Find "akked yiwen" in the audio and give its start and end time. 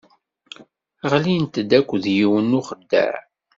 1.79-2.45